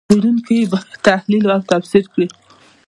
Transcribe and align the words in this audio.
څېړونکي 0.09 0.53
یې 0.59 0.65
باید 0.71 0.97
تحلیل 1.07 1.45
او 1.55 1.61
تفسیر 1.71 2.05
کړي. 2.13 2.27